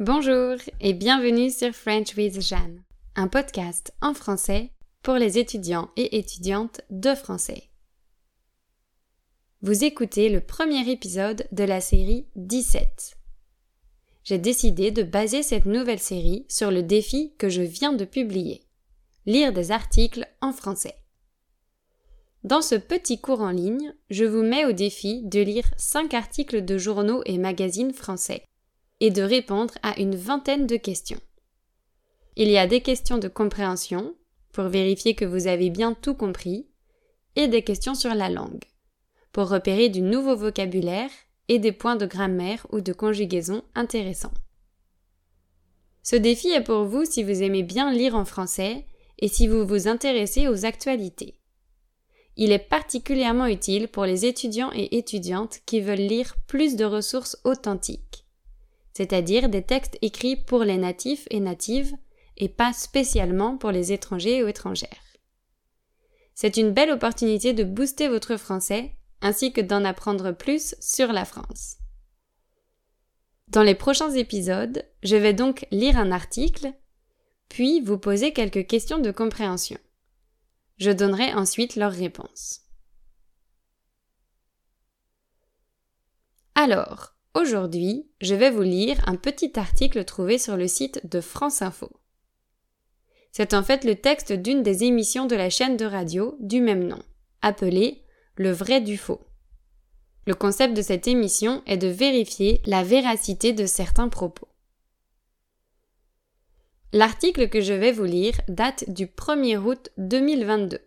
Bonjour 0.00 0.54
et 0.80 0.92
bienvenue 0.92 1.50
sur 1.50 1.72
French 1.72 2.14
with 2.16 2.40
Jeanne, 2.40 2.84
un 3.16 3.26
podcast 3.26 3.92
en 4.00 4.14
français 4.14 4.70
pour 5.02 5.14
les 5.14 5.38
étudiants 5.38 5.90
et 5.96 6.18
étudiantes 6.18 6.82
de 6.88 7.16
français. 7.16 7.64
Vous 9.60 9.82
écoutez 9.82 10.28
le 10.28 10.40
premier 10.40 10.88
épisode 10.88 11.48
de 11.50 11.64
la 11.64 11.80
série 11.80 12.28
17. 12.36 13.16
J'ai 14.22 14.38
décidé 14.38 14.92
de 14.92 15.02
baser 15.02 15.42
cette 15.42 15.66
nouvelle 15.66 15.98
série 15.98 16.46
sur 16.48 16.70
le 16.70 16.84
défi 16.84 17.34
que 17.36 17.48
je 17.48 17.62
viens 17.62 17.92
de 17.92 18.04
publier. 18.04 18.62
Lire 19.26 19.52
des 19.52 19.72
articles 19.72 20.28
en 20.40 20.52
français. 20.52 20.94
Dans 22.44 22.62
ce 22.62 22.76
petit 22.76 23.20
cours 23.20 23.40
en 23.40 23.50
ligne, 23.50 23.92
je 24.10 24.24
vous 24.24 24.44
mets 24.44 24.64
au 24.64 24.70
défi 24.70 25.22
de 25.24 25.40
lire 25.40 25.68
5 25.76 26.14
articles 26.14 26.64
de 26.64 26.78
journaux 26.78 27.22
et 27.26 27.36
magazines 27.36 27.92
français 27.92 28.47
et 29.00 29.10
de 29.10 29.22
répondre 29.22 29.74
à 29.82 29.98
une 30.00 30.16
vingtaine 30.16 30.66
de 30.66 30.76
questions. 30.76 31.20
Il 32.36 32.48
y 32.48 32.58
a 32.58 32.66
des 32.66 32.80
questions 32.80 33.18
de 33.18 33.28
compréhension, 33.28 34.14
pour 34.52 34.64
vérifier 34.64 35.14
que 35.14 35.24
vous 35.24 35.46
avez 35.46 35.70
bien 35.70 35.94
tout 35.94 36.14
compris, 36.14 36.66
et 37.36 37.48
des 37.48 37.62
questions 37.62 37.94
sur 37.94 38.14
la 38.14 38.28
langue, 38.28 38.64
pour 39.32 39.48
repérer 39.48 39.88
du 39.88 40.02
nouveau 40.02 40.36
vocabulaire 40.36 41.10
et 41.48 41.58
des 41.58 41.72
points 41.72 41.96
de 41.96 42.06
grammaire 42.06 42.66
ou 42.70 42.80
de 42.80 42.92
conjugaison 42.92 43.62
intéressants. 43.74 44.34
Ce 46.02 46.16
défi 46.16 46.48
est 46.48 46.64
pour 46.64 46.84
vous 46.84 47.04
si 47.04 47.22
vous 47.22 47.42
aimez 47.42 47.62
bien 47.62 47.92
lire 47.92 48.14
en 48.14 48.24
français 48.24 48.86
et 49.18 49.28
si 49.28 49.46
vous 49.46 49.66
vous 49.66 49.88
intéressez 49.88 50.48
aux 50.48 50.64
actualités. 50.64 51.34
Il 52.36 52.52
est 52.52 52.58
particulièrement 52.58 53.46
utile 53.46 53.88
pour 53.88 54.04
les 54.04 54.24
étudiants 54.24 54.70
et 54.72 54.96
étudiantes 54.96 55.58
qui 55.66 55.80
veulent 55.80 55.98
lire 55.98 56.36
plus 56.46 56.76
de 56.76 56.84
ressources 56.84 57.36
authentiques, 57.44 58.24
c'est-à-dire 58.98 59.48
des 59.48 59.62
textes 59.62 59.96
écrits 60.02 60.34
pour 60.34 60.64
les 60.64 60.76
natifs 60.76 61.28
et 61.30 61.38
natives 61.38 61.94
et 62.36 62.48
pas 62.48 62.72
spécialement 62.72 63.56
pour 63.56 63.70
les 63.70 63.92
étrangers 63.92 64.42
ou 64.42 64.48
étrangères. 64.48 65.04
C'est 66.34 66.56
une 66.56 66.72
belle 66.72 66.90
opportunité 66.90 67.52
de 67.52 67.62
booster 67.62 68.08
votre 68.08 68.36
français 68.36 68.96
ainsi 69.20 69.52
que 69.52 69.60
d'en 69.60 69.84
apprendre 69.84 70.32
plus 70.32 70.74
sur 70.80 71.12
la 71.12 71.24
France. 71.24 71.76
Dans 73.46 73.62
les 73.62 73.76
prochains 73.76 74.10
épisodes, 74.10 74.84
je 75.04 75.14
vais 75.14 75.32
donc 75.32 75.64
lire 75.70 75.96
un 75.96 76.10
article, 76.10 76.72
puis 77.48 77.80
vous 77.80 77.98
poser 77.98 78.32
quelques 78.32 78.66
questions 78.66 78.98
de 78.98 79.12
compréhension. 79.12 79.78
Je 80.78 80.90
donnerai 80.90 81.34
ensuite 81.34 81.76
leurs 81.76 81.92
réponses. 81.92 82.62
Alors, 86.56 87.17
aujourd'hui, 87.34 88.08
je 88.20 88.34
vais 88.34 88.50
vous 88.50 88.62
lire 88.62 88.98
un 89.06 89.16
petit 89.16 89.58
article 89.58 90.04
trouvé 90.04 90.38
sur 90.38 90.56
le 90.56 90.68
site 90.68 91.00
de 91.06 91.20
France 91.20 91.62
Info. 91.62 91.90
C'est 93.32 93.54
en 93.54 93.62
fait 93.62 93.84
le 93.84 93.94
texte 93.94 94.32
d'une 94.32 94.62
des 94.62 94.84
émissions 94.84 95.26
de 95.26 95.36
la 95.36 95.50
chaîne 95.50 95.76
de 95.76 95.84
radio 95.84 96.36
du 96.40 96.60
même 96.60 96.86
nom, 96.86 97.02
appelée 97.42 98.02
Le 98.36 98.50
vrai 98.50 98.80
du 98.80 98.96
faux. 98.96 99.20
Le 100.26 100.34
concept 100.34 100.76
de 100.76 100.82
cette 100.82 101.08
émission 101.08 101.62
est 101.66 101.76
de 101.76 101.88
vérifier 101.88 102.60
la 102.66 102.82
véracité 102.82 103.52
de 103.52 103.66
certains 103.66 104.08
propos. 104.08 104.48
L'article 106.92 107.48
que 107.48 107.60
je 107.60 107.74
vais 107.74 107.92
vous 107.92 108.04
lire 108.04 108.40
date 108.48 108.90
du 108.90 109.06
1er 109.06 109.58
août 109.58 109.90
2022 109.98 110.80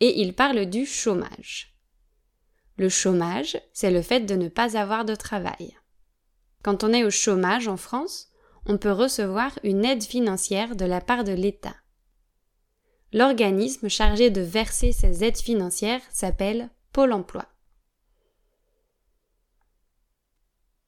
et 0.00 0.20
il 0.20 0.34
parle 0.34 0.66
du 0.66 0.86
chômage. 0.86 1.75
Le 2.76 2.88
chômage, 2.88 3.58
c'est 3.72 3.90
le 3.90 4.02
fait 4.02 4.20
de 4.20 4.34
ne 4.34 4.48
pas 4.48 4.76
avoir 4.76 5.04
de 5.04 5.14
travail. 5.14 5.76
Quand 6.62 6.84
on 6.84 6.92
est 6.92 7.04
au 7.04 7.10
chômage 7.10 7.68
en 7.68 7.76
France, 7.76 8.28
on 8.66 8.76
peut 8.76 8.92
recevoir 8.92 9.58
une 9.62 9.84
aide 9.84 10.02
financière 10.02 10.76
de 10.76 10.84
la 10.84 11.00
part 11.00 11.24
de 11.24 11.32
l'État. 11.32 11.76
L'organisme 13.12 13.88
chargé 13.88 14.30
de 14.30 14.40
verser 14.40 14.92
ces 14.92 15.24
aides 15.24 15.38
financières 15.38 16.02
s'appelle 16.10 16.70
Pôle 16.92 17.12
emploi. 17.12 17.46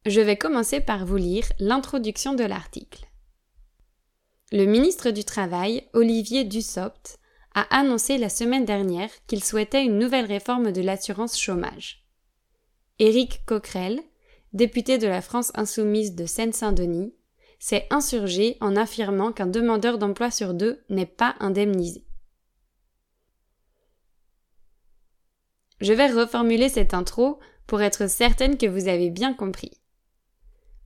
Je 0.05 0.21
vais 0.21 0.37
commencer 0.37 0.81
par 0.81 1.07
vous 1.07 1.17
lire 1.17 1.47
l'introduction 1.59 2.35
de 2.35 2.45
l'article. 2.45 3.07
Le 4.53 4.65
ministre 4.65 5.11
du 5.11 5.25
Travail, 5.25 5.89
Olivier 5.93 6.45
Dussopt, 6.45 7.18
a 7.59 7.67
annoncé 7.77 8.19
la 8.19 8.29
semaine 8.29 8.65
dernière 8.65 9.11
qu'il 9.27 9.43
souhaitait 9.43 9.85
une 9.85 9.99
nouvelle 9.99 10.27
réforme 10.27 10.71
de 10.71 10.81
l'assurance 10.81 11.37
chômage. 11.37 12.07
Éric 13.01 13.45
Coquerel, 13.47 14.01
député 14.53 14.97
de 14.97 15.09
la 15.09 15.21
France 15.21 15.51
insoumise 15.55 16.15
de 16.15 16.25
Seine-Saint-Denis, 16.25 17.13
s'est 17.59 17.89
insurgé 17.91 18.57
en 18.61 18.77
affirmant 18.77 19.33
qu'un 19.33 19.49
demandeur 19.49 19.99
d'emploi 19.99 20.31
sur 20.31 20.55
deux 20.55 20.85
n'est 20.89 21.05
pas 21.05 21.35
indemnisé. 21.41 22.05
Je 25.81 25.93
vais 25.93 26.13
reformuler 26.13 26.69
cette 26.69 26.95
intro 26.95 27.41
pour 27.67 27.83
être 27.83 28.09
certaine 28.09 28.57
que 28.57 28.67
vous 28.67 28.87
avez 28.87 29.11
bien 29.11 29.35
compris. 29.35 29.73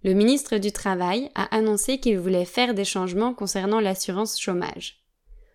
Le 0.05 0.15
ministre 0.15 0.57
du 0.57 0.73
Travail 0.73 1.31
a 1.35 1.55
annoncé 1.55 2.01
qu'il 2.01 2.19
voulait 2.19 2.47
faire 2.47 2.73
des 2.73 2.87
changements 2.87 3.35
concernant 3.35 3.81
l'assurance 3.81 4.41
chômage, 4.41 5.02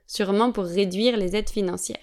sûrement 0.07 0.51
pour 0.51 0.63
réduire 0.63 1.17
les 1.17 1.35
aides 1.35 1.49
financières. 1.49 1.97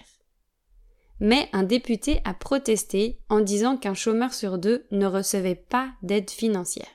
Mais 1.19 1.49
un 1.53 1.63
député 1.63 2.21
a 2.23 2.33
protesté 2.33 3.19
en 3.29 3.41
disant 3.41 3.77
qu'un 3.77 3.93
chômeur 3.93 4.33
sur 4.33 4.57
deux 4.57 4.85
ne 4.91 5.05
recevait 5.05 5.55
pas 5.55 5.91
d'aide 6.03 6.29
financière. 6.29 6.87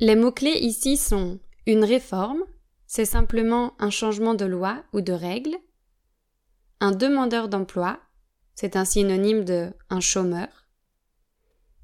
Les 0.00 0.16
mots-clés 0.16 0.58
ici 0.58 0.96
sont 0.96 1.38
une 1.66 1.84
réforme, 1.84 2.44
c'est 2.86 3.04
simplement 3.04 3.74
un 3.78 3.90
changement 3.90 4.34
de 4.34 4.44
loi 4.44 4.84
ou 4.92 5.00
de 5.00 5.12
règle, 5.12 5.56
un 6.80 6.92
demandeur 6.92 7.48
d'emploi, 7.48 7.98
c'est 8.54 8.76
un 8.76 8.84
synonyme 8.84 9.44
de 9.44 9.72
un 9.88 10.00
chômeur, 10.00 10.48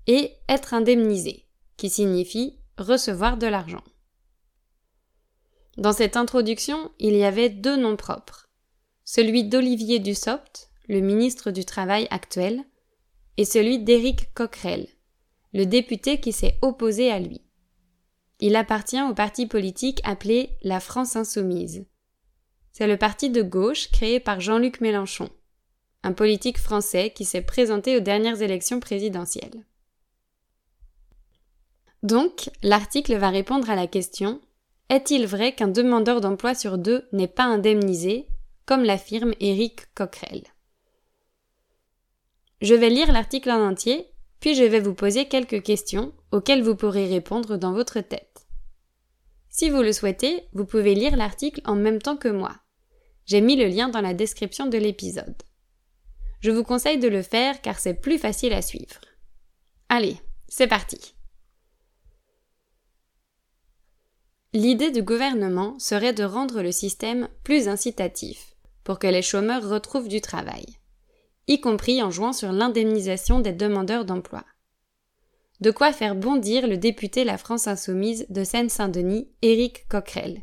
et 0.06 0.34
être 0.48 0.74
indemnisé, 0.74 1.46
qui 1.76 1.88
signifie 1.88 2.58
recevoir 2.78 3.36
de 3.36 3.46
l'argent. 3.46 3.82
Dans 5.80 5.94
cette 5.94 6.18
introduction, 6.18 6.90
il 6.98 7.16
y 7.16 7.24
avait 7.24 7.48
deux 7.48 7.78
noms 7.78 7.96
propres. 7.96 8.50
Celui 9.02 9.44
d'Olivier 9.44 9.98
Dussopt, 9.98 10.68
le 10.88 11.00
ministre 11.00 11.50
du 11.50 11.64
Travail 11.64 12.06
actuel, 12.10 12.62
et 13.38 13.46
celui 13.46 13.78
d'Éric 13.78 14.34
Coquerel, 14.34 14.88
le 15.54 15.64
député 15.64 16.20
qui 16.20 16.32
s'est 16.32 16.58
opposé 16.60 17.10
à 17.10 17.18
lui. 17.18 17.40
Il 18.40 18.56
appartient 18.56 19.00
au 19.00 19.14
parti 19.14 19.46
politique 19.46 20.02
appelé 20.04 20.50
la 20.60 20.80
France 20.80 21.16
Insoumise. 21.16 21.86
C'est 22.72 22.86
le 22.86 22.98
parti 22.98 23.30
de 23.30 23.40
gauche 23.40 23.90
créé 23.90 24.20
par 24.20 24.38
Jean-Luc 24.38 24.82
Mélenchon, 24.82 25.30
un 26.02 26.12
politique 26.12 26.58
français 26.58 27.10
qui 27.16 27.24
s'est 27.24 27.40
présenté 27.40 27.96
aux 27.96 28.00
dernières 28.00 28.42
élections 28.42 28.80
présidentielles. 28.80 29.64
Donc, 32.02 32.50
l'article 32.62 33.16
va 33.16 33.30
répondre 33.30 33.70
à 33.70 33.76
la 33.76 33.86
question 33.86 34.42
Est-il 34.90 35.24
vrai 35.24 35.54
qu'un 35.54 35.68
demandeur 35.68 36.20
d'emploi 36.20 36.56
sur 36.56 36.76
deux 36.76 37.08
n'est 37.12 37.28
pas 37.28 37.44
indemnisé, 37.44 38.26
comme 38.66 38.82
l'affirme 38.82 39.34
Éric 39.38 39.94
Coquerel? 39.94 40.42
Je 42.60 42.74
vais 42.74 42.90
lire 42.90 43.12
l'article 43.12 43.52
en 43.52 43.70
entier, 43.70 44.08
puis 44.40 44.56
je 44.56 44.64
vais 44.64 44.80
vous 44.80 44.94
poser 44.94 45.26
quelques 45.26 45.62
questions 45.62 46.12
auxquelles 46.32 46.64
vous 46.64 46.74
pourrez 46.74 47.06
répondre 47.06 47.56
dans 47.56 47.72
votre 47.72 48.00
tête. 48.00 48.48
Si 49.48 49.70
vous 49.70 49.80
le 49.80 49.92
souhaitez, 49.92 50.42
vous 50.54 50.64
pouvez 50.64 50.96
lire 50.96 51.16
l'article 51.16 51.60
en 51.64 51.76
même 51.76 52.02
temps 52.02 52.16
que 52.16 52.28
moi. 52.28 52.56
J'ai 53.26 53.40
mis 53.40 53.54
le 53.54 53.68
lien 53.68 53.90
dans 53.90 54.00
la 54.00 54.12
description 54.12 54.66
de 54.66 54.76
l'épisode. 54.76 55.40
Je 56.40 56.50
vous 56.50 56.64
conseille 56.64 56.98
de 56.98 57.08
le 57.08 57.22
faire 57.22 57.60
car 57.60 57.78
c'est 57.78 57.94
plus 57.94 58.18
facile 58.18 58.52
à 58.52 58.62
suivre. 58.62 59.00
Allez, 59.88 60.16
c'est 60.48 60.66
parti. 60.66 61.14
L'idée 64.52 64.90
du 64.90 65.04
gouvernement 65.04 65.78
serait 65.78 66.12
de 66.12 66.24
rendre 66.24 66.60
le 66.60 66.72
système 66.72 67.28
plus 67.44 67.68
incitatif 67.68 68.56
pour 68.82 68.98
que 68.98 69.06
les 69.06 69.22
chômeurs 69.22 69.68
retrouvent 69.68 70.08
du 70.08 70.20
travail, 70.20 70.66
y 71.46 71.60
compris 71.60 72.02
en 72.02 72.10
jouant 72.10 72.32
sur 72.32 72.50
l'indemnisation 72.50 73.38
des 73.38 73.52
demandeurs 73.52 74.04
d'emploi. 74.04 74.44
De 75.60 75.70
quoi 75.70 75.92
faire 75.92 76.16
bondir 76.16 76.66
le 76.66 76.78
député 76.78 77.22
La 77.22 77.38
France 77.38 77.68
Insoumise 77.68 78.26
de 78.28 78.42
Seine-Saint-Denis, 78.42 79.30
Éric 79.40 79.86
Coquerel, 79.88 80.42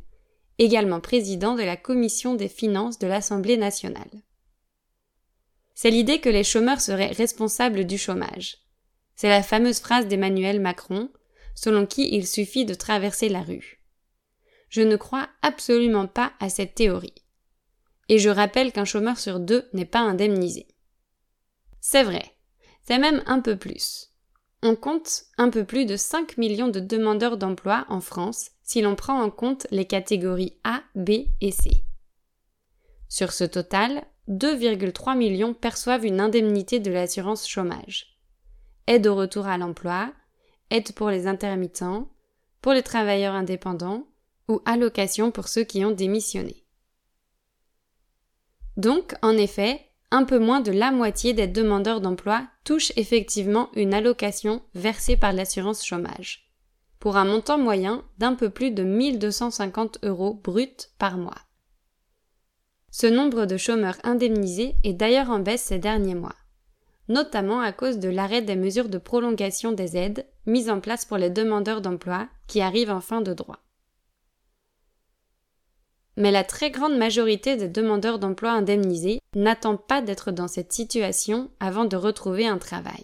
également 0.57 1.01
président 1.01 1.55
de 1.55 1.63
la 1.63 1.75
Commission 1.75 2.33
des 2.33 2.47
finances 2.47 2.99
de 2.99 3.07
l'Assemblée 3.07 3.57
nationale. 3.57 4.23
C'est 5.75 5.91
l'idée 5.91 6.21
que 6.21 6.29
les 6.29 6.45
chômeurs 6.45 6.79
seraient 6.79 7.07
responsables 7.07 7.83
du 7.83 7.97
chômage. 7.97 8.59
C'est 9.17 9.27
la 9.27 9.43
fameuse 9.43 9.79
phrase 9.79 10.07
d'Emmanuel 10.07 10.61
Macron, 10.61 11.09
selon 11.55 11.85
qui 11.85 12.15
il 12.15 12.25
suffit 12.25 12.63
de 12.63 12.73
traverser 12.73 13.27
la 13.27 13.41
rue 13.41 13.76
je 14.69 14.81
ne 14.81 14.95
crois 14.95 15.29
absolument 15.41 16.07
pas 16.07 16.33
à 16.39 16.49
cette 16.49 16.75
théorie. 16.75 17.15
Et 18.09 18.19
je 18.19 18.29
rappelle 18.29 18.71
qu'un 18.71 18.85
chômeur 18.85 19.19
sur 19.19 19.39
deux 19.39 19.67
n'est 19.73 19.85
pas 19.85 19.99
indemnisé. 19.99 20.67
C'est 21.79 22.03
vrai, 22.03 22.33
c'est 22.83 22.99
même 22.99 23.23
un 23.25 23.41
peu 23.41 23.57
plus. 23.57 24.13
on 24.63 24.75
compte 24.75 25.25
un 25.37 25.49
peu 25.49 25.63
plus 25.63 25.85
de 25.85 25.95
5 25.95 26.37
millions 26.37 26.67
de 26.67 26.79
demandeurs 26.79 27.37
d'emploi 27.37 27.85
en 27.89 28.01
France 28.01 28.51
si 28.63 28.81
l'on 28.81 28.95
prend 28.95 29.21
en 29.21 29.29
compte 29.29 29.67
les 29.71 29.85
catégories 29.85 30.57
A, 30.63 30.81
B 30.95 31.27
et 31.41 31.51
C. 31.51 31.83
Sur 33.07 33.31
ce 33.31 33.43
total, 33.43 34.03
2,3 34.27 35.15
millions 35.15 35.53
perçoivent 35.53 36.05
une 36.05 36.19
indemnité 36.19 36.79
de 36.79 36.91
l'assurance 36.91 37.47
chômage. 37.47 38.17
Aide 38.87 39.07
au 39.07 39.15
retour 39.15 39.47
à 39.47 39.57
l'emploi, 39.57 40.11
aide 40.69 40.91
pour 40.93 41.09
les 41.09 41.27
intermittents, 41.27 42.09
pour 42.61 42.73
les 42.73 42.83
travailleurs 42.83 43.35
indépendants 43.35 44.05
ou 44.47 44.61
allocation 44.65 45.31
pour 45.31 45.47
ceux 45.47 45.63
qui 45.63 45.83
ont 45.85 45.91
démissionné. 45.91 46.63
Donc, 48.77 49.15
en 49.21 49.31
effet, 49.31 49.81
un 50.11 50.23
peu 50.23 50.39
moins 50.39 50.61
de 50.61 50.71
la 50.71 50.91
moitié 50.91 51.33
des 51.33 51.47
demandeurs 51.47 51.99
d'emploi 51.99 52.43
touchent 52.63 52.93
effectivement 52.95 53.69
une 53.75 53.93
allocation 53.93 54.61
versée 54.73 55.17
par 55.17 55.33
l'assurance 55.33 55.85
chômage, 55.85 56.49
pour 56.99 57.17
un 57.17 57.25
montant 57.25 57.57
moyen 57.57 58.03
d'un 58.17 58.35
peu 58.35 58.49
plus 58.49 58.71
de 58.71 58.83
1250 58.83 59.99
euros 60.03 60.33
bruts 60.33 60.87
par 60.97 61.17
mois. 61.17 61.41
Ce 62.91 63.07
nombre 63.07 63.45
de 63.45 63.57
chômeurs 63.57 63.97
indemnisés 64.03 64.75
est 64.83 64.93
d'ailleurs 64.93 65.29
en 65.29 65.39
baisse 65.39 65.63
ces 65.63 65.79
derniers 65.79 66.15
mois, 66.15 66.35
notamment 67.09 67.59
à 67.59 67.71
cause 67.71 67.99
de 67.99 68.09
l'arrêt 68.09 68.41
des 68.41 68.55
mesures 68.55 68.89
de 68.89 68.97
prolongation 68.97 69.71
des 69.71 69.97
aides 69.97 70.25
mises 70.45 70.69
en 70.69 70.79
place 70.79 71.03
pour 71.03 71.17
les 71.17 71.29
demandeurs 71.29 71.81
d'emploi 71.81 72.27
qui 72.47 72.61
arrivent 72.61 72.91
en 72.91 73.01
fin 73.01 73.21
de 73.21 73.33
droit 73.33 73.59
mais 76.17 76.31
la 76.31 76.43
très 76.43 76.71
grande 76.71 76.97
majorité 76.97 77.55
des 77.55 77.69
demandeurs 77.69 78.19
d'emploi 78.19 78.51
indemnisés 78.51 79.21
n'attend 79.35 79.77
pas 79.77 80.01
d'être 80.01 80.31
dans 80.31 80.47
cette 80.47 80.73
situation 80.73 81.51
avant 81.59 81.85
de 81.85 81.95
retrouver 81.95 82.47
un 82.47 82.57
travail. 82.57 83.03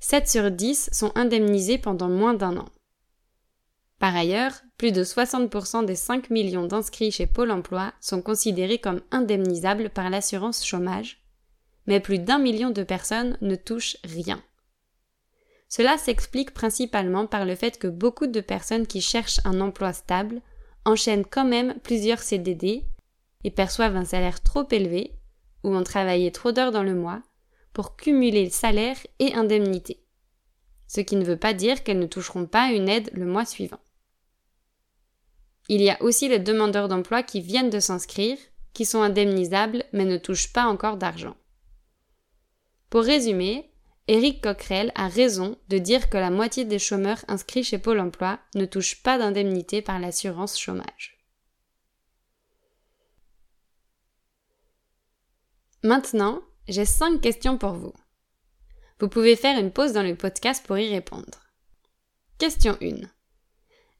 7 0.00 0.28
sur 0.28 0.50
10 0.52 0.90
sont 0.92 1.10
indemnisés 1.16 1.76
pendant 1.76 2.08
moins 2.08 2.34
d'un 2.34 2.56
an. 2.56 2.68
Par 3.98 4.14
ailleurs, 4.14 4.62
plus 4.76 4.92
de 4.92 5.02
60% 5.02 5.84
des 5.84 5.96
5 5.96 6.30
millions 6.30 6.66
d'inscrits 6.66 7.10
chez 7.10 7.26
Pôle 7.26 7.50
emploi 7.50 7.92
sont 8.00 8.22
considérés 8.22 8.78
comme 8.78 9.00
indemnisables 9.10 9.90
par 9.90 10.08
l'assurance 10.08 10.64
chômage, 10.64 11.20
mais 11.88 11.98
plus 11.98 12.20
d'un 12.20 12.38
million 12.38 12.70
de 12.70 12.84
personnes 12.84 13.36
ne 13.40 13.56
touchent 13.56 13.96
rien. 14.04 14.40
Cela 15.68 15.98
s'explique 15.98 16.54
principalement 16.54 17.26
par 17.26 17.44
le 17.44 17.56
fait 17.56 17.76
que 17.76 17.88
beaucoup 17.88 18.28
de 18.28 18.40
personnes 18.40 18.86
qui 18.86 19.00
cherchent 19.00 19.40
un 19.44 19.60
emploi 19.60 19.92
stable 19.92 20.40
enchaînent 20.88 21.26
quand 21.26 21.44
même 21.44 21.74
plusieurs 21.82 22.20
CDD 22.20 22.84
et 23.44 23.50
perçoivent 23.50 23.96
un 23.96 24.04
salaire 24.04 24.42
trop 24.42 24.66
élevé 24.70 25.12
ou 25.62 25.74
ont 25.74 25.84
travaillé 25.84 26.32
trop 26.32 26.50
d'heures 26.50 26.72
dans 26.72 26.82
le 26.82 26.94
mois 26.94 27.22
pour 27.72 27.96
cumuler 27.96 28.50
salaire 28.50 28.96
et 29.18 29.34
indemnité. 29.34 30.02
Ce 30.86 31.00
qui 31.00 31.16
ne 31.16 31.24
veut 31.24 31.36
pas 31.36 31.52
dire 31.52 31.84
qu'elles 31.84 31.98
ne 31.98 32.06
toucheront 32.06 32.46
pas 32.46 32.72
une 32.72 32.88
aide 32.88 33.10
le 33.12 33.26
mois 33.26 33.44
suivant. 33.44 33.80
Il 35.68 35.82
y 35.82 35.90
a 35.90 36.02
aussi 36.02 36.28
les 36.28 36.38
demandeurs 36.38 36.88
d'emploi 36.88 37.22
qui 37.22 37.42
viennent 37.42 37.70
de 37.70 37.80
s'inscrire, 37.80 38.38
qui 38.72 38.86
sont 38.86 39.02
indemnisables 39.02 39.84
mais 39.92 40.06
ne 40.06 40.16
touchent 40.16 40.52
pas 40.52 40.64
encore 40.64 40.96
d'argent. 40.96 41.36
Pour 42.88 43.02
résumer, 43.02 43.67
Éric 44.08 44.42
Coquerel 44.42 44.90
a 44.94 45.06
raison 45.06 45.58
de 45.68 45.76
dire 45.76 46.08
que 46.08 46.16
la 46.16 46.30
moitié 46.30 46.64
des 46.64 46.78
chômeurs 46.78 47.22
inscrits 47.28 47.62
chez 47.62 47.78
Pôle 47.78 48.00
emploi 48.00 48.40
ne 48.54 48.64
touchent 48.64 49.02
pas 49.02 49.18
d'indemnité 49.18 49.82
par 49.82 49.98
l'assurance 49.98 50.58
chômage. 50.58 51.18
Maintenant, 55.84 56.42
j'ai 56.66 56.86
cinq 56.86 57.20
questions 57.20 57.58
pour 57.58 57.72
vous. 57.72 57.92
Vous 58.98 59.08
pouvez 59.08 59.36
faire 59.36 59.58
une 59.58 59.70
pause 59.70 59.92
dans 59.92 60.02
le 60.02 60.16
podcast 60.16 60.66
pour 60.66 60.78
y 60.78 60.88
répondre. 60.88 61.38
Question 62.38 62.78
1. 62.82 63.00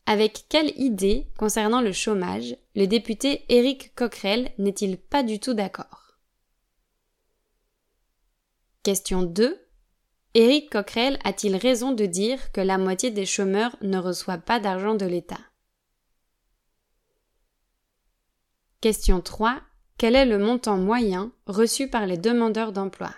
Avec 0.06 0.46
quelle 0.49 0.72
idée 0.81 1.31
concernant 1.37 1.82
le 1.82 1.93
chômage 1.93 2.56
le 2.75 2.87
député 2.87 3.44
Éric 3.50 3.94
Coquerel 3.94 4.52
n'est-il 4.56 4.96
pas 4.96 5.22
du 5.22 5.38
tout 5.38 5.52
d'accord? 5.52 6.19
Question 8.82 9.22
2. 9.22 9.67
Éric 10.34 10.70
Coquerel 10.70 11.19
a-t-il 11.25 11.56
raison 11.56 11.92
de 11.92 12.04
dire 12.04 12.52
que 12.52 12.60
la 12.60 12.78
moitié 12.78 13.10
des 13.10 13.26
chômeurs 13.26 13.76
ne 13.80 13.98
reçoit 13.98 14.38
pas 14.38 14.60
d'argent 14.60 14.94
de 14.94 15.06
l'État? 15.06 15.40
Question 18.80 19.20
3. 19.20 19.60
Quel 19.96 20.14
est 20.14 20.26
le 20.26 20.38
montant 20.38 20.76
moyen 20.76 21.32
reçu 21.46 21.88
par 21.88 22.06
les 22.06 22.19
demandeurs 22.19 22.72
d'emploi? 22.72 23.12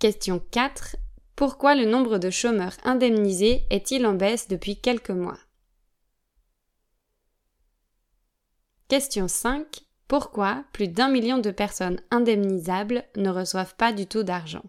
Question 0.00 0.40
4. 0.50 0.96
Pourquoi 1.36 1.74
le 1.74 1.84
nombre 1.84 2.18
de 2.18 2.30
chômeurs 2.30 2.76
indemnisés 2.84 3.66
est-il 3.70 4.06
en 4.06 4.14
baisse 4.14 4.48
depuis 4.48 4.80
quelques 4.80 5.10
mois? 5.10 5.38
Question 8.88 9.28
5. 9.28 9.84
Pourquoi 10.14 10.62
plus 10.72 10.86
d'un 10.86 11.08
million 11.08 11.38
de 11.38 11.50
personnes 11.50 12.00
indemnisables 12.12 13.02
ne 13.16 13.30
reçoivent 13.30 13.74
pas 13.74 13.92
du 13.92 14.06
tout 14.06 14.22
d'argent 14.22 14.62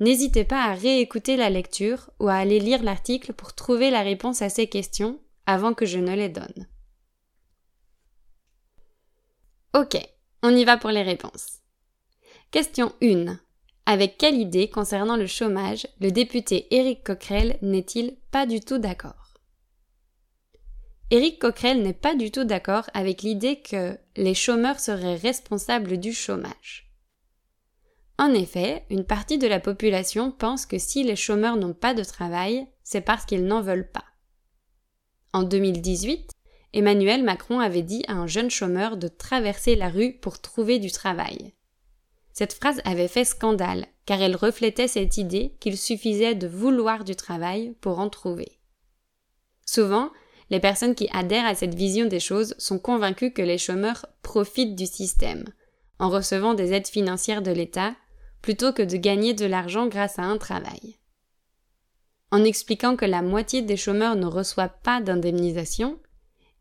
N'hésitez 0.00 0.42
pas 0.42 0.64
à 0.64 0.74
réécouter 0.74 1.36
la 1.36 1.48
lecture 1.48 2.10
ou 2.18 2.26
à 2.26 2.34
aller 2.34 2.58
lire 2.58 2.82
l'article 2.82 3.32
pour 3.32 3.54
trouver 3.54 3.90
la 3.90 4.02
réponse 4.02 4.42
à 4.42 4.48
ces 4.48 4.66
questions 4.66 5.20
avant 5.46 5.72
que 5.72 5.86
je 5.86 6.00
ne 6.00 6.16
les 6.16 6.28
donne. 6.28 6.66
Ok, 9.72 9.96
on 10.42 10.56
y 10.56 10.64
va 10.64 10.76
pour 10.76 10.90
les 10.90 11.04
réponses. 11.04 11.60
Question 12.50 12.92
1. 13.04 13.38
Avec 13.86 14.18
quelle 14.18 14.40
idée 14.40 14.68
concernant 14.68 15.16
le 15.16 15.28
chômage 15.28 15.86
le 16.00 16.10
député 16.10 16.74
Éric 16.74 17.04
Coquerel 17.04 17.56
n'est-il 17.62 18.16
pas 18.32 18.46
du 18.46 18.58
tout 18.58 18.78
d'accord? 18.78 19.27
Éric 21.10 21.38
Coquerel 21.38 21.82
n'est 21.82 21.94
pas 21.94 22.14
du 22.14 22.30
tout 22.30 22.44
d'accord 22.44 22.84
avec 22.92 23.22
l'idée 23.22 23.60
que 23.60 23.98
les 24.16 24.34
chômeurs 24.34 24.78
seraient 24.78 25.16
responsables 25.16 25.98
du 25.98 26.12
chômage. 26.12 26.92
En 28.18 28.34
effet, 28.34 28.84
une 28.90 29.04
partie 29.04 29.38
de 29.38 29.46
la 29.46 29.60
population 29.60 30.32
pense 30.32 30.66
que 30.66 30.78
si 30.78 31.04
les 31.04 31.16
chômeurs 31.16 31.56
n'ont 31.56 31.72
pas 31.72 31.94
de 31.94 32.04
travail, 32.04 32.66
c'est 32.82 33.00
parce 33.00 33.24
qu'ils 33.24 33.46
n'en 33.46 33.62
veulent 33.62 33.90
pas. 33.90 34.04
En 35.32 35.44
2018, 35.44 36.32
Emmanuel 36.74 37.22
Macron 37.22 37.60
avait 37.60 37.82
dit 37.82 38.04
à 38.08 38.12
un 38.12 38.26
jeune 38.26 38.50
chômeur 38.50 38.96
de 38.96 39.08
traverser 39.08 39.76
la 39.76 39.88
rue 39.88 40.12
pour 40.12 40.40
trouver 40.40 40.78
du 40.78 40.90
travail. 40.90 41.54
Cette 42.34 42.52
phrase 42.52 42.82
avait 42.84 43.08
fait 43.08 43.24
scandale, 43.24 43.86
car 44.04 44.20
elle 44.20 44.36
reflétait 44.36 44.88
cette 44.88 45.16
idée 45.16 45.56
qu'il 45.60 45.78
suffisait 45.78 46.34
de 46.34 46.46
vouloir 46.46 47.04
du 47.04 47.16
travail 47.16 47.74
pour 47.80 47.98
en 47.98 48.10
trouver. 48.10 48.58
Souvent, 49.64 50.10
les 50.50 50.60
personnes 50.60 50.94
qui 50.94 51.08
adhèrent 51.12 51.46
à 51.46 51.54
cette 51.54 51.74
vision 51.74 52.06
des 52.06 52.20
choses 52.20 52.54
sont 52.58 52.78
convaincues 52.78 53.32
que 53.32 53.42
les 53.42 53.58
chômeurs 53.58 54.06
profitent 54.22 54.76
du 54.76 54.86
système, 54.86 55.44
en 55.98 56.08
recevant 56.08 56.54
des 56.54 56.72
aides 56.72 56.88
financières 56.88 57.42
de 57.42 57.50
l'État, 57.50 57.94
plutôt 58.40 58.72
que 58.72 58.82
de 58.82 58.96
gagner 58.96 59.34
de 59.34 59.46
l'argent 59.46 59.88
grâce 59.88 60.18
à 60.18 60.22
un 60.22 60.38
travail. 60.38 60.98
En 62.30 62.44
expliquant 62.44 62.96
que 62.96 63.04
la 63.04 63.22
moitié 63.22 63.62
des 63.62 63.76
chômeurs 63.76 64.16
ne 64.16 64.26
reçoit 64.26 64.68
pas 64.68 65.00
d'indemnisation, 65.00 65.98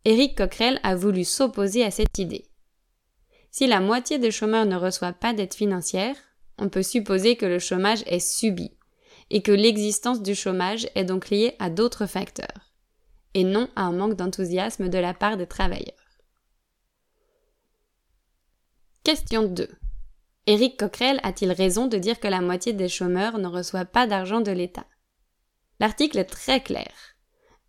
Éric 0.06 0.38
Coquerel 0.38 0.80
a 0.84 0.96
voulu 0.96 1.24
s'opposer 1.24 1.84
à 1.84 1.92
cette 1.92 2.18
idée. 2.18 2.46
Si 3.52 3.68
la 3.68 3.80
moitié 3.80 4.20
des 4.20 4.32
chômeurs 4.32 4.66
ne 4.66 4.76
reçoit 4.76 5.14
pas 5.14 5.34
d'aide 5.34 5.54
financière, 5.54 6.16
on 6.58 6.70
peut 6.70 6.84
supposer 6.84 7.36
que 7.36 7.46
le 7.46 7.60
chômage 7.60 8.04
est 8.08 8.20
subi, 8.20 8.72
et 9.30 9.42
que 9.42 9.52
l'existence 9.52 10.22
du 10.22 10.36
chômage 10.36 10.88
est 10.96 11.06
donc 11.06 11.30
liée 11.30 11.56
à 11.60 11.70
d'autres 11.70 12.06
facteurs 12.06 12.67
et 13.34 13.44
non 13.44 13.70
à 13.76 13.84
un 13.84 13.92
manque 13.92 14.16
d'enthousiasme 14.16 14.90
de 14.90 14.98
la 14.98 15.14
part 15.14 15.38
des 15.38 15.48
travailleurs. 15.48 15.94
Question 19.04 19.44
2. 19.44 19.70
Éric 20.48 20.78
Coquerel 20.78 21.20
a-t-il 21.24 21.52
raison 21.52 21.88
de 21.88 21.98
dire 21.98 22.20
que 22.20 22.28
la 22.28 22.42
moitié 22.42 22.74
des 22.74 22.90
chômeurs 22.90 23.38
ne 23.38 23.48
reçoit 23.48 23.86
pas 23.86 24.08
d'argent 24.08 24.42
de 24.42 24.52
l'État? 24.52 24.86
L'article 25.80 26.18
est 26.18 26.26
très 26.26 26.62
clair. 26.62 26.92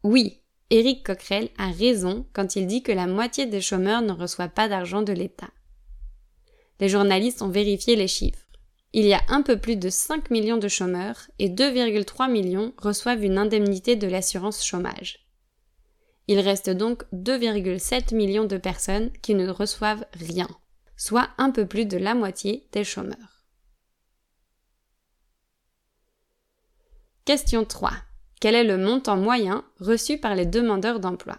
Oui, 0.03 0.43
Éric 0.71 1.05
Coquerel 1.05 1.49
a 1.59 1.71
raison 1.71 2.27
quand 2.33 2.57
il 2.57 2.67
dit 2.67 2.83
que 2.83 2.93
la 2.93 3.07
moitié 3.07 3.47
des 3.47 3.61
chômeurs 3.61 4.03
ne 4.03 4.13
reçoit 4.13 4.49
pas 4.49 4.69
d'argent 4.69 5.03
de 5.03 5.13
l'État. 5.13 5.51
Les 6.81 6.89
journalistes 6.89 7.43
ont 7.43 7.49
vérifié 7.49 7.97
les 7.97 8.09
chiffres. 8.09 8.47
Il 8.93 9.05
y 9.05 9.13
a 9.13 9.23
un 9.29 9.43
peu 9.43 9.59
plus 9.59 9.77
de 9.77 9.91
5 9.91 10.31
millions 10.31 10.57
de 10.57 10.69
chômeurs 10.69 11.29
et 11.39 11.51
2,3 11.51 12.31
millions 12.31 12.73
reçoivent 12.79 13.25
une 13.25 13.39
indemnité 13.39 13.97
de 13.97 14.07
l'assurance 14.07 14.65
chômage. 14.65 15.28
Il 16.29 16.41
reste 16.41 16.69
donc 16.69 17.05
2,7 17.15 18.15
millions 18.15 18.45
de 18.45 18.59
personnes 18.59 19.11
qui 19.23 19.35
ne 19.35 19.49
reçoivent 19.49 20.05
rien, 20.13 20.49
soit 20.97 21.31
un 21.39 21.51
peu 21.51 21.67
plus 21.67 21.87
de 21.87 21.97
la 21.97 22.15
moitié 22.15 22.69
des 22.73 22.85
chômeurs. 22.85 23.47
Question 27.25 27.65
3. 27.65 27.93
Quel 28.41 28.55
est 28.55 28.65
le 28.65 28.77
montant 28.77 29.17
moyen 29.17 29.65
reçu 29.81 30.19
par 30.19 30.35
les 30.35 30.47
demandeurs 30.47 31.01
d'emploi? 31.01 31.39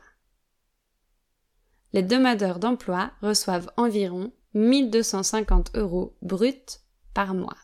Les 1.94 2.04
demandeurs 2.04 2.60
d'emploi 2.60 3.12
reçoivent 3.22 3.72
environ 3.78 4.32
1250 4.56 5.76
euros 5.76 6.18
bruts 6.24 6.80
par 7.14 7.36
mois. 7.36 7.58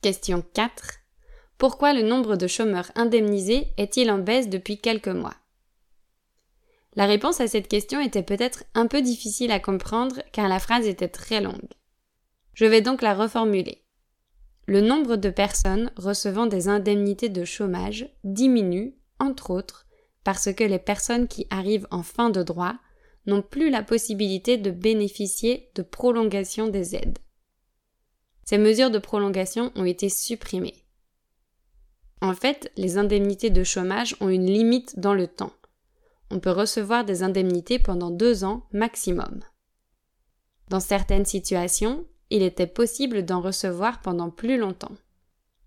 Question 0.00 0.42
4. 0.54 0.99
Pourquoi 1.60 1.92
le 1.92 2.00
nombre 2.00 2.36
de 2.36 2.46
chômeurs 2.46 2.90
indemnisés 2.94 3.68
est-il 3.76 4.10
en 4.10 4.16
baisse 4.16 4.48
depuis 4.48 4.78
quelques 4.78 5.08
mois? 5.08 5.34
La 6.96 7.04
réponse 7.04 7.42
à 7.42 7.48
cette 7.48 7.68
question 7.68 8.00
était 8.00 8.22
peut-être 8.22 8.64
un 8.72 8.86
peu 8.86 9.02
difficile 9.02 9.52
à 9.52 9.60
comprendre 9.60 10.22
car 10.32 10.48
la 10.48 10.58
phrase 10.58 10.86
était 10.86 11.10
très 11.10 11.42
longue. 11.42 11.68
Je 12.54 12.64
vais 12.64 12.80
donc 12.80 13.02
la 13.02 13.12
reformuler. 13.12 13.84
Le 14.68 14.80
nombre 14.80 15.16
de 15.16 15.28
personnes 15.28 15.92
recevant 15.96 16.46
des 16.46 16.68
indemnités 16.68 17.28
de 17.28 17.44
chômage 17.44 18.08
diminue, 18.24 18.94
entre 19.18 19.50
autres, 19.50 19.86
parce 20.24 20.50
que 20.54 20.64
les 20.64 20.78
personnes 20.78 21.28
qui 21.28 21.46
arrivent 21.50 21.88
en 21.90 22.02
fin 22.02 22.30
de 22.30 22.42
droit 22.42 22.76
n'ont 23.26 23.42
plus 23.42 23.68
la 23.68 23.82
possibilité 23.82 24.56
de 24.56 24.70
bénéficier 24.70 25.70
de 25.74 25.82
prolongation 25.82 26.68
des 26.68 26.96
aides. 26.96 27.18
Ces 28.46 28.56
mesures 28.56 28.90
de 28.90 28.98
prolongation 28.98 29.72
ont 29.76 29.84
été 29.84 30.08
supprimées. 30.08 30.86
En 32.20 32.34
fait, 32.34 32.70
les 32.76 32.98
indemnités 32.98 33.50
de 33.50 33.64
chômage 33.64 34.16
ont 34.20 34.28
une 34.28 34.46
limite 34.46 34.98
dans 34.98 35.14
le 35.14 35.26
temps. 35.26 35.52
On 36.30 36.38
peut 36.38 36.50
recevoir 36.50 37.04
des 37.04 37.22
indemnités 37.22 37.78
pendant 37.78 38.10
deux 38.10 38.44
ans 38.44 38.66
maximum. 38.72 39.40
Dans 40.68 40.80
certaines 40.80 41.24
situations, 41.24 42.06
il 42.30 42.42
était 42.42 42.66
possible 42.66 43.24
d'en 43.24 43.40
recevoir 43.40 44.00
pendant 44.00 44.30
plus 44.30 44.56
longtemps. 44.56 44.94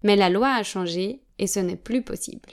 Mais 0.04 0.16
la 0.16 0.30
loi 0.30 0.50
a 0.50 0.64
changé 0.64 1.24
et 1.40 1.48
ce 1.48 1.60
n'est 1.60 1.76
plus 1.76 2.04
possible. 2.04 2.50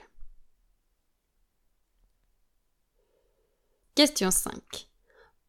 Question 3.94 4.30
5. 4.30 4.88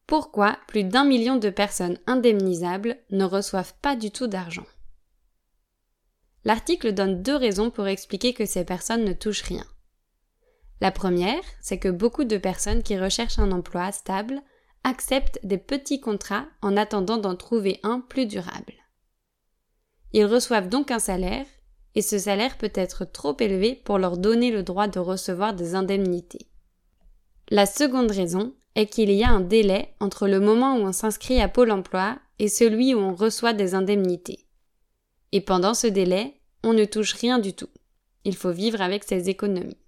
Pourquoi 0.06 0.58
plus 0.68 0.84
d'un 0.84 1.04
million 1.04 1.36
de 1.36 1.48
personnes 1.48 1.98
indemnisables 2.06 2.98
ne 3.10 3.24
reçoivent 3.24 3.74
pas 3.80 3.96
du 3.96 4.10
tout 4.10 4.26
d'argent? 4.26 4.66
L'article 6.44 6.92
donne 6.92 7.22
deux 7.22 7.36
raisons 7.36 7.70
pour 7.70 7.86
expliquer 7.86 8.34
que 8.34 8.46
ces 8.46 8.64
personnes 8.64 9.04
ne 9.04 9.12
touchent 9.12 9.42
rien. 9.42 9.64
La 10.80 10.90
première, 10.90 11.42
c'est 11.60 11.78
que 11.78 11.88
beaucoup 11.88 12.24
de 12.24 12.36
personnes 12.36 12.82
qui 12.82 12.98
recherchent 12.98 13.38
un 13.38 13.52
emploi 13.52 13.92
stable 13.92 14.42
acceptent 14.84 15.38
des 15.44 15.58
petits 15.58 16.00
contrats 16.00 16.46
en 16.60 16.76
attendant 16.76 17.18
d'en 17.18 17.36
trouver 17.36 17.78
un 17.84 18.00
plus 18.00 18.26
durable. 18.26 18.74
Ils 20.12 20.26
reçoivent 20.26 20.68
donc 20.68 20.90
un 20.90 20.98
salaire, 20.98 21.46
et 21.94 22.02
ce 22.02 22.18
salaire 22.18 22.58
peut 22.58 22.72
être 22.74 23.04
trop 23.04 23.36
élevé 23.38 23.74
pour 23.74 23.98
leur 23.98 24.18
donner 24.18 24.50
le 24.50 24.62
droit 24.62 24.88
de 24.88 24.98
recevoir 24.98 25.54
des 25.54 25.74
indemnités. 25.74 26.48
La 27.50 27.66
seconde 27.66 28.10
raison 28.10 28.54
est 28.74 28.86
qu'il 28.86 29.12
y 29.12 29.22
a 29.22 29.30
un 29.30 29.40
délai 29.40 29.94
entre 30.00 30.26
le 30.26 30.40
moment 30.40 30.76
où 30.76 30.80
on 30.80 30.92
s'inscrit 30.92 31.40
à 31.40 31.48
Pôle 31.48 31.70
emploi 31.70 32.18
et 32.38 32.48
celui 32.48 32.94
où 32.94 32.98
on 32.98 33.14
reçoit 33.14 33.52
des 33.52 33.74
indemnités. 33.74 34.46
Et 35.32 35.40
pendant 35.40 35.74
ce 35.74 35.86
délai, 35.86 36.40
on 36.62 36.72
ne 36.72 36.84
touche 36.84 37.14
rien 37.14 37.38
du 37.38 37.54
tout. 37.54 37.70
Il 38.24 38.36
faut 38.36 38.52
vivre 38.52 38.80
avec 38.80 39.04
ses 39.04 39.28
économies. 39.28 39.78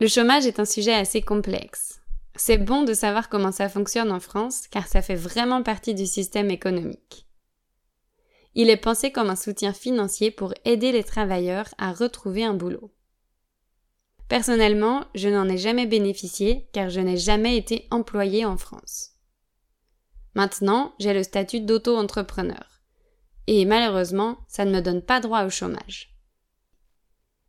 Le 0.00 0.08
chômage 0.08 0.46
est 0.46 0.58
un 0.58 0.64
sujet 0.64 0.94
assez 0.94 1.22
complexe. 1.22 2.00
C'est 2.34 2.58
bon 2.58 2.82
de 2.84 2.94
savoir 2.94 3.28
comment 3.28 3.52
ça 3.52 3.68
fonctionne 3.68 4.10
en 4.10 4.20
France 4.20 4.66
car 4.68 4.86
ça 4.86 5.02
fait 5.02 5.14
vraiment 5.14 5.62
partie 5.62 5.94
du 5.94 6.06
système 6.06 6.50
économique. 6.50 7.26
Il 8.54 8.70
est 8.70 8.76
pensé 8.76 9.12
comme 9.12 9.30
un 9.30 9.36
soutien 9.36 9.72
financier 9.72 10.30
pour 10.30 10.54
aider 10.64 10.90
les 10.90 11.04
travailleurs 11.04 11.68
à 11.78 11.92
retrouver 11.92 12.44
un 12.44 12.54
boulot. 12.54 12.90
Personnellement, 14.28 15.04
je 15.14 15.28
n'en 15.28 15.48
ai 15.48 15.58
jamais 15.58 15.86
bénéficié 15.86 16.68
car 16.72 16.88
je 16.88 17.00
n'ai 17.00 17.16
jamais 17.16 17.56
été 17.56 17.86
employé 17.90 18.44
en 18.44 18.56
France. 18.56 19.10
Maintenant, 20.34 20.94
j'ai 20.98 21.12
le 21.12 21.22
statut 21.22 21.60
d'auto-entrepreneur. 21.60 22.82
Et 23.46 23.64
malheureusement, 23.64 24.38
ça 24.48 24.64
ne 24.64 24.72
me 24.72 24.80
donne 24.80 25.02
pas 25.02 25.20
droit 25.20 25.44
au 25.44 25.50
chômage. 25.50 26.16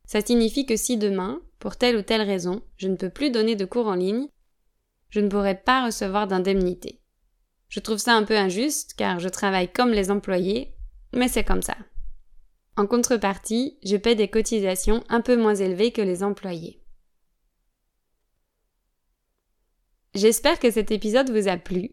Ça 0.05 0.21
signifie 0.21 0.65
que 0.65 0.75
si 0.75 0.97
demain, 0.97 1.41
pour 1.59 1.77
telle 1.77 1.95
ou 1.95 2.01
telle 2.01 2.23
raison, 2.23 2.63
je 2.77 2.87
ne 2.87 2.95
peux 2.95 3.09
plus 3.09 3.31
donner 3.31 3.55
de 3.55 3.65
cours 3.65 3.87
en 3.87 3.95
ligne, 3.95 4.27
je 5.09 5.19
ne 5.19 5.29
pourrai 5.29 5.55
pas 5.55 5.85
recevoir 5.85 6.27
d'indemnité. 6.27 7.01
Je 7.69 7.79
trouve 7.79 7.99
ça 7.99 8.13
un 8.15 8.23
peu 8.23 8.35
injuste 8.35 8.95
car 8.95 9.19
je 9.19 9.29
travaille 9.29 9.71
comme 9.71 9.91
les 9.91 10.11
employés, 10.11 10.75
mais 11.13 11.27
c'est 11.27 11.43
comme 11.43 11.61
ça. 11.61 11.77
En 12.77 12.87
contrepartie, 12.87 13.77
je 13.83 13.95
paie 13.95 14.15
des 14.15 14.29
cotisations 14.29 15.03
un 15.09 15.21
peu 15.21 15.37
moins 15.37 15.55
élevées 15.55 15.91
que 15.91 16.01
les 16.01 16.23
employés. 16.23 16.83
J'espère 20.13 20.59
que 20.59 20.71
cet 20.71 20.91
épisode 20.91 21.29
vous 21.29 21.47
a 21.47 21.57
plu. 21.57 21.91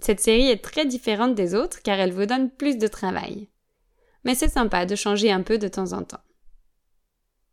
Cette 0.00 0.20
série 0.20 0.48
est 0.48 0.62
très 0.62 0.86
différente 0.86 1.34
des 1.34 1.54
autres 1.54 1.82
car 1.82 1.98
elle 1.98 2.12
vous 2.12 2.26
donne 2.26 2.50
plus 2.50 2.76
de 2.78 2.86
travail. 2.86 3.48
Mais 4.24 4.34
c'est 4.34 4.48
sympa 4.48 4.86
de 4.86 4.94
changer 4.94 5.30
un 5.30 5.42
peu 5.42 5.58
de 5.58 5.68
temps 5.68 5.92
en 5.92 6.02
temps. 6.02 6.22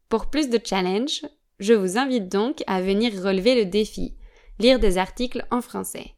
Pour 0.09 0.29
plus 0.29 0.49
de 0.49 0.59
challenges, 0.63 1.25
je 1.59 1.73
vous 1.73 1.97
invite 1.97 2.29
donc 2.29 2.63
à 2.67 2.81
venir 2.81 3.13
relever 3.23 3.55
le 3.55 3.65
défi, 3.65 4.15
lire 4.59 4.79
des 4.79 4.97
articles 4.97 5.45
en 5.51 5.61
français. 5.61 6.15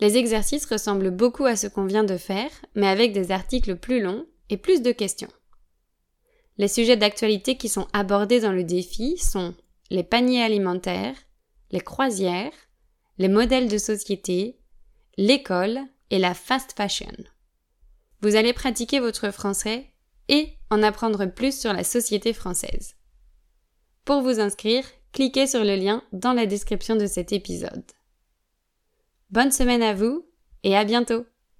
Les 0.00 0.16
exercices 0.16 0.64
ressemblent 0.64 1.10
beaucoup 1.10 1.44
à 1.44 1.56
ce 1.56 1.66
qu'on 1.66 1.84
vient 1.84 2.04
de 2.04 2.16
faire, 2.16 2.50
mais 2.74 2.86
avec 2.86 3.12
des 3.12 3.32
articles 3.32 3.76
plus 3.76 4.00
longs 4.00 4.24
et 4.48 4.56
plus 4.56 4.82
de 4.82 4.92
questions. 4.92 5.30
Les 6.56 6.68
sujets 6.68 6.96
d'actualité 6.96 7.56
qui 7.56 7.68
sont 7.68 7.86
abordés 7.92 8.40
dans 8.40 8.52
le 8.52 8.64
défi 8.64 9.18
sont 9.18 9.54
les 9.90 10.04
paniers 10.04 10.42
alimentaires, 10.42 11.16
les 11.70 11.80
croisières, 11.80 12.52
les 13.18 13.28
modèles 13.28 13.68
de 13.68 13.78
société, 13.78 14.59
l'école 15.20 15.80
et 16.08 16.18
la 16.18 16.32
fast 16.32 16.72
fashion. 16.74 17.12
Vous 18.22 18.36
allez 18.36 18.54
pratiquer 18.54 19.00
votre 19.00 19.30
français 19.30 19.90
et 20.28 20.56
en 20.70 20.82
apprendre 20.82 21.26
plus 21.26 21.60
sur 21.60 21.74
la 21.74 21.84
société 21.84 22.32
française. 22.32 22.94
Pour 24.06 24.22
vous 24.22 24.40
inscrire, 24.40 24.82
cliquez 25.12 25.46
sur 25.46 25.62
le 25.62 25.76
lien 25.76 26.02
dans 26.12 26.32
la 26.32 26.46
description 26.46 26.96
de 26.96 27.04
cet 27.04 27.32
épisode. 27.32 27.84
Bonne 29.28 29.52
semaine 29.52 29.82
à 29.82 29.92
vous 29.92 30.26
et 30.62 30.74
à 30.74 30.84
bientôt 30.84 31.26